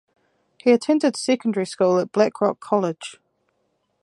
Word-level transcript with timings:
He 0.57 0.71
attended 0.71 1.15
secondary 1.15 1.67
school 1.67 1.99
at 1.99 2.11
Blackrock 2.11 2.59
College. 2.59 3.19